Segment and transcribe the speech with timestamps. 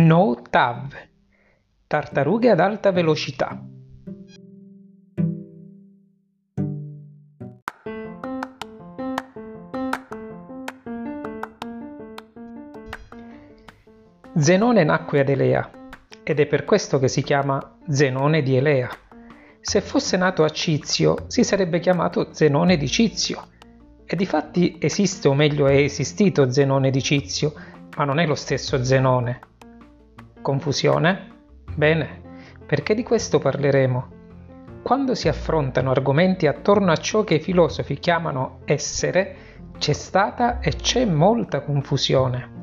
[0.00, 0.94] No TAV,
[1.88, 3.60] tartarughe ad alta velocità.
[14.36, 15.68] Zenone nacque ad Elea
[16.22, 18.88] ed è per questo che si chiama Zenone di Elea.
[19.60, 23.48] Se fosse nato a Cizio si sarebbe chiamato Zenone di Cizio.
[24.06, 27.52] E difatti esiste, o meglio è esistito Zenone di Cizio,
[27.96, 29.40] ma non è lo stesso Zenone.
[30.42, 31.36] Confusione?
[31.74, 32.22] Bene,
[32.66, 34.16] perché di questo parleremo.
[34.82, 39.36] Quando si affrontano argomenti attorno a ciò che i filosofi chiamano essere,
[39.78, 42.56] c'è stata e c'è molta confusione.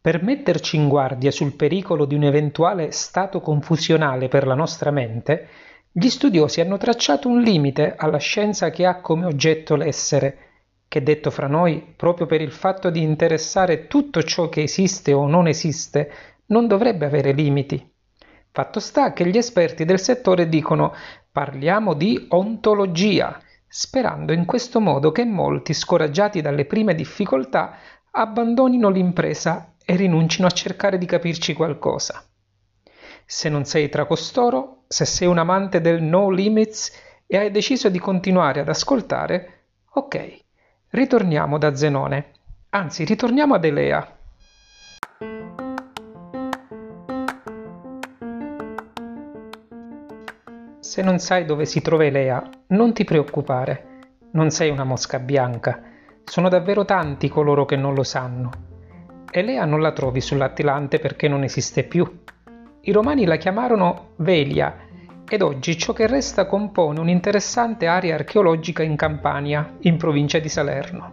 [0.00, 5.48] Per metterci in guardia sul pericolo di un eventuale stato confusionale per la nostra mente,
[5.92, 10.49] gli studiosi hanno tracciato un limite alla scienza che ha come oggetto l'essere,
[10.90, 15.28] che detto fra noi, proprio per il fatto di interessare tutto ciò che esiste o
[15.28, 16.10] non esiste,
[16.46, 17.88] non dovrebbe avere limiti.
[18.50, 20.92] Fatto sta che gli esperti del settore dicono
[21.30, 27.76] parliamo di ontologia, sperando in questo modo che molti, scoraggiati dalle prime difficoltà,
[28.10, 32.20] abbandonino l'impresa e rinuncino a cercare di capirci qualcosa.
[33.24, 36.90] Se non sei tra costoro, se sei un amante del no limits
[37.28, 40.48] e hai deciso di continuare ad ascoltare, ok,
[40.90, 42.32] ritorniamo da Zenone.
[42.70, 44.16] Anzi, ritorniamo ad Elea.
[50.80, 53.86] Se non sai dove si trova Elea, non ti preoccupare.
[54.32, 55.82] Non sei una mosca bianca.
[56.24, 58.68] Sono davvero tanti coloro che non lo sanno
[59.32, 62.22] Elea non la trovi sull'Attilante perché non esiste più.
[62.80, 64.88] I romani la chiamarono Velia
[65.34, 71.12] ed oggi ciò che resta compone un'interessante area archeologica in Campania, in provincia di Salerno.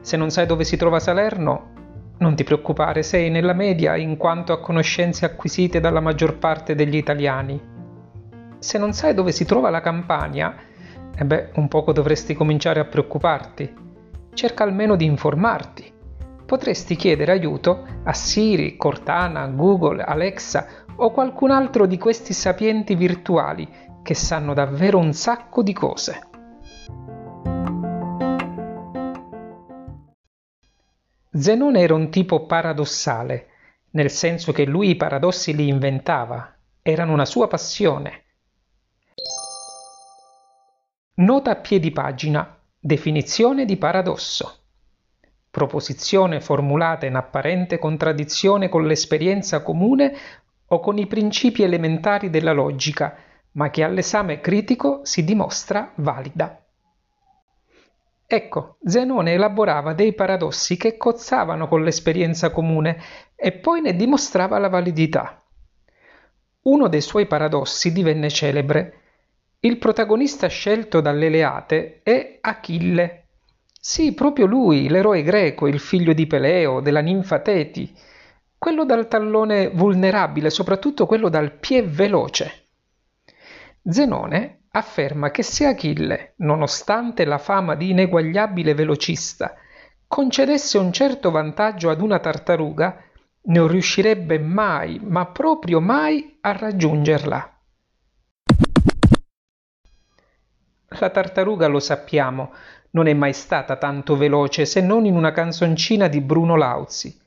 [0.00, 1.72] Se non sai dove si trova Salerno,
[2.18, 6.96] non ti preoccupare, sei nella media in quanto a conoscenze acquisite dalla maggior parte degli
[6.96, 7.60] italiani.
[8.58, 10.54] Se non sai dove si trova la Campania,
[11.16, 13.74] e beh, un poco dovresti cominciare a preoccuparti.
[14.34, 15.94] Cerca almeno di informarti
[16.46, 23.68] potresti chiedere aiuto a Siri, Cortana, Google, Alexa o qualcun altro di questi sapienti virtuali
[24.02, 26.28] che sanno davvero un sacco di cose.
[31.32, 33.48] Zenone era un tipo paradossale,
[33.90, 38.24] nel senso che lui i paradossi li inventava, erano una sua passione.
[41.16, 44.60] Nota a piedi pagina, definizione di paradosso
[45.56, 50.14] proposizione formulata in apparente contraddizione con l'esperienza comune
[50.68, 53.16] o con i principi elementari della logica,
[53.52, 56.60] ma che all'esame critico si dimostra valida.
[58.26, 63.00] Ecco, Zenone elaborava dei paradossi che cozzavano con l'esperienza comune
[63.36, 65.42] e poi ne dimostrava la validità.
[66.62, 69.00] Uno dei suoi paradossi divenne celebre.
[69.60, 73.26] Il protagonista scelto dalle Leate è Achille,
[73.88, 77.96] sì, proprio lui, l'eroe greco, il figlio di Peleo, della ninfa Teti,
[78.66, 82.66] quello dal tallone vulnerabile, soprattutto quello dal piè veloce.
[83.88, 89.54] Zenone afferma che se Achille, nonostante la fama di ineguagliabile velocista,
[90.08, 93.04] concedesse un certo vantaggio ad una tartaruga,
[93.42, 97.60] non riuscirebbe mai, ma proprio mai, a raggiungerla.
[100.88, 102.52] La tartaruga, lo sappiamo,
[102.90, 107.25] non è mai stata tanto veloce se non in una canzoncina di Bruno Lauzi.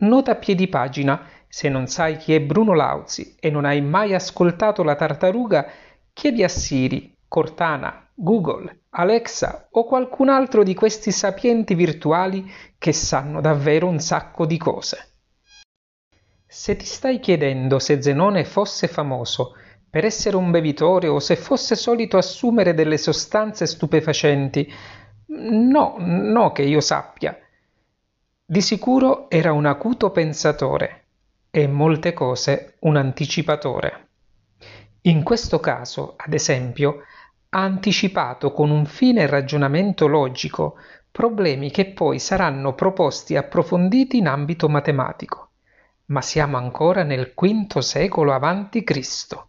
[0.00, 4.14] Nota a piedi pagina, se non sai chi è Bruno Lauzi e non hai mai
[4.14, 5.66] ascoltato la tartaruga,
[6.12, 13.40] chiedi a Siri, Cortana, Google, Alexa o qualcun altro di questi sapienti virtuali che sanno
[13.40, 15.14] davvero un sacco di cose.
[16.46, 19.54] Se ti stai chiedendo se Zenone fosse famoso
[19.90, 24.70] per essere un bevitore o se fosse solito assumere delle sostanze stupefacenti.
[25.26, 27.36] No, no che io sappia.
[28.50, 31.04] Di sicuro era un acuto pensatore
[31.50, 34.08] e in molte cose un anticipatore.
[35.02, 37.02] In questo caso, ad esempio,
[37.50, 40.76] ha anticipato con un fine ragionamento logico
[41.10, 45.50] problemi che poi saranno proposti e approfonditi in ambito matematico.
[46.06, 49.48] Ma siamo ancora nel V secolo avanti Cristo.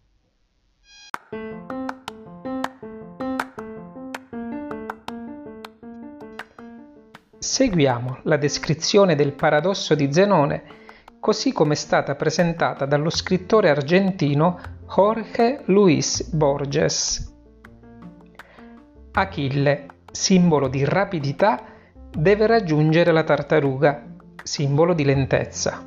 [7.40, 10.64] Seguiamo la descrizione del paradosso di Zenone
[11.22, 14.60] così come è stata presentata dallo scrittore argentino
[14.94, 17.34] Jorge Luis Borges.
[19.14, 21.64] Achille, simbolo di rapidità,
[22.12, 24.06] deve raggiungere la tartaruga,
[24.44, 25.82] simbolo di lentezza.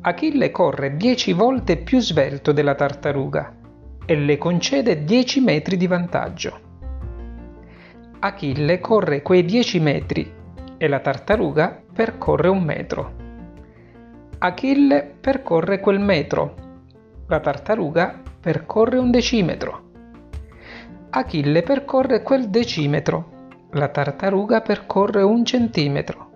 [0.00, 3.54] Achille corre 10 volte più svelto della tartaruga
[4.04, 6.65] e le concede 10 metri di vantaggio.
[8.26, 10.28] Achille corre quei 10 metri
[10.78, 13.12] e la tartaruga percorre un metro.
[14.38, 16.54] Achille percorre quel metro,
[17.28, 19.82] la tartaruga percorre un decimetro.
[21.10, 26.30] Achille percorre quel decimetro, la tartaruga percorre un centimetro.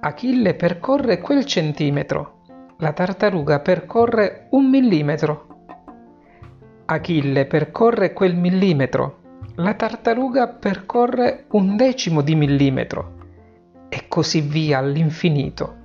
[0.00, 2.42] Achille percorre quel centimetro,
[2.76, 5.46] la tartaruga percorre un millimetro.
[6.84, 9.17] Achille percorre quel millimetro,
[9.58, 13.16] la tartaruga percorre un decimo di millimetro
[13.88, 15.76] e così via all'infinito,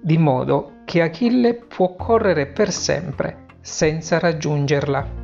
[0.00, 5.22] di modo che Achille può correre per sempre senza raggiungerla.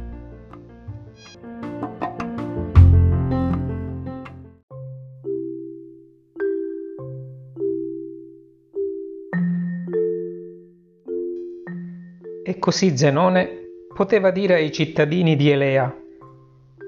[12.44, 13.48] E così Zenone
[13.92, 15.99] poteva dire ai cittadini di Elea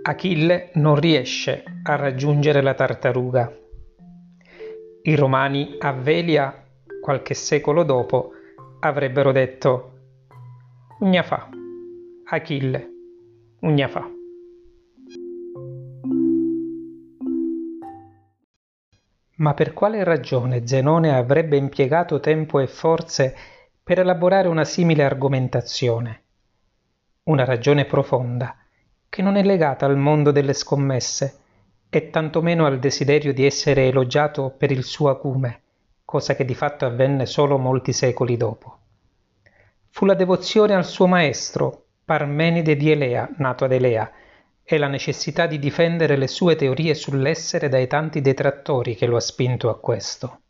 [0.05, 3.57] Achille non riesce a raggiungere la tartaruga.
[5.03, 6.67] I romani a Velia,
[7.01, 8.33] qualche secolo dopo,
[8.81, 9.93] avrebbero detto
[10.99, 11.49] Ugna fa,
[12.25, 12.89] Achille,
[13.61, 14.11] ugna fa.
[19.37, 23.37] Ma per quale ragione Zenone avrebbe impiegato tempo e forze
[23.81, 26.23] per elaborare una simile argomentazione?
[27.25, 28.57] Una ragione profonda
[29.13, 31.41] che non è legata al mondo delle scommesse
[31.91, 35.61] e tantomeno al desiderio di essere elogiato per il suo acume,
[36.07, 38.79] cosa che di fatto avvenne solo molti secoli dopo.
[39.91, 44.11] Fu la devozione al suo maestro, Parmenide di Elea, nato ad Elea,
[44.63, 49.21] e la necessità di difendere le sue teorie sull'essere dai tanti detrattori che lo ha
[49.21, 50.41] spinto a questo.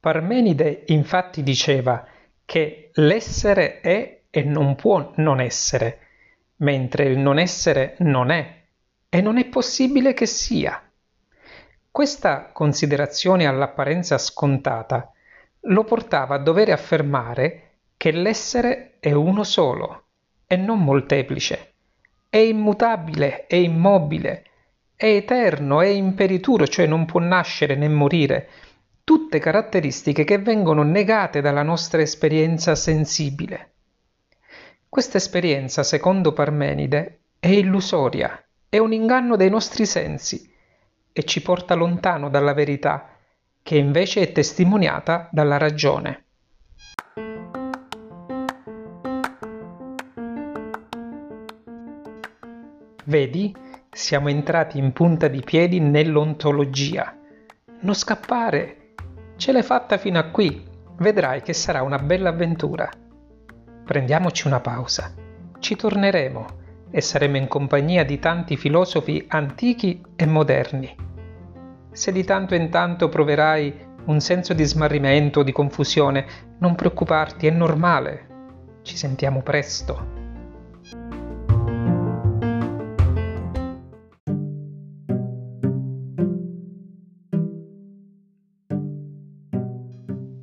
[0.00, 2.04] Parmenide infatti diceva
[2.44, 6.03] che l'essere è e non può non essere,
[6.64, 8.62] mentre il non essere non è
[9.10, 10.82] e non è possibile che sia.
[11.90, 15.12] Questa considerazione all'apparenza scontata
[15.66, 20.06] lo portava a dover affermare che l'essere è uno solo
[20.46, 21.74] e non molteplice,
[22.28, 24.44] è immutabile, è immobile,
[24.96, 28.48] è eterno, è imperituro, cioè non può nascere né morire,
[29.04, 33.73] tutte caratteristiche che vengono negate dalla nostra esperienza sensibile.
[34.94, 40.48] Questa esperienza, secondo Parmenide, è illusoria, è un inganno dei nostri sensi
[41.12, 43.08] e ci porta lontano dalla verità,
[43.60, 46.26] che invece è testimoniata dalla ragione.
[53.06, 53.52] Vedi,
[53.90, 57.18] siamo entrati in punta di piedi nell'ontologia.
[57.80, 58.94] Non scappare,
[59.38, 60.64] ce l'hai fatta fino a qui,
[60.98, 62.88] vedrai che sarà una bella avventura.
[63.84, 65.12] Prendiamoci una pausa.
[65.58, 66.46] Ci torneremo
[66.90, 70.96] e saremo in compagnia di tanti filosofi antichi e moderni.
[71.92, 76.26] Se di tanto in tanto proverai un senso di smarrimento o di confusione,
[76.58, 78.28] non preoccuparti, è normale.
[78.80, 80.12] Ci sentiamo presto.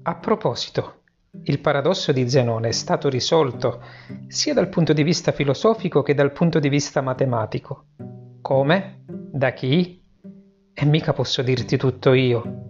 [0.04, 1.01] A proposito,
[1.44, 3.82] il paradosso di Zenone è stato risolto
[4.28, 7.86] sia dal punto di vista filosofico che dal punto di vista matematico.
[8.42, 9.04] Come?
[9.06, 10.04] Da chi?
[10.74, 12.66] E mica posso dirti tutto io.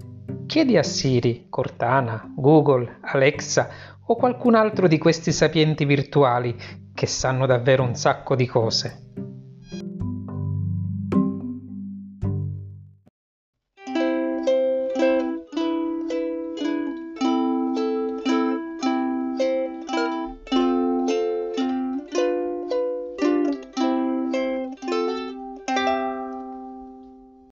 [0.45, 3.69] Chiedi a Siri, Cortana, Google, Alexa
[4.05, 6.55] o qualcun altro di questi sapienti virtuali
[6.93, 9.11] che sanno davvero un sacco di cose.